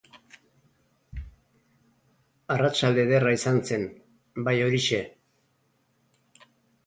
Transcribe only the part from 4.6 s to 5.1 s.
horixe.